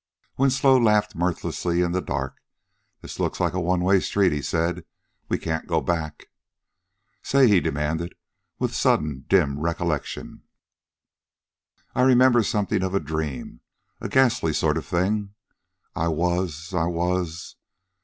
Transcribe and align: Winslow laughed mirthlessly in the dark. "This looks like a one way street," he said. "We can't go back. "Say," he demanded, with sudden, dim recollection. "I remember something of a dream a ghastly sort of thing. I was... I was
Winslow 0.35 0.79
laughed 0.81 1.13
mirthlessly 1.13 1.81
in 1.85 1.91
the 1.91 2.01
dark. 2.01 2.41
"This 3.03 3.19
looks 3.19 3.39
like 3.39 3.53
a 3.53 3.59
one 3.59 3.81
way 3.81 3.99
street," 3.99 4.31
he 4.31 4.41
said. 4.41 4.83
"We 5.29 5.37
can't 5.37 5.67
go 5.67 5.79
back. 5.79 6.31
"Say," 7.21 7.47
he 7.47 7.59
demanded, 7.59 8.15
with 8.57 8.73
sudden, 8.73 9.25
dim 9.29 9.59
recollection. 9.59 10.41
"I 11.93 12.01
remember 12.01 12.41
something 12.41 12.81
of 12.81 12.95
a 12.95 12.99
dream 12.99 13.61
a 13.99 14.09
ghastly 14.09 14.53
sort 14.53 14.77
of 14.79 14.87
thing. 14.87 15.35
I 15.95 16.07
was... 16.07 16.73
I 16.73 16.85
was 16.87 17.55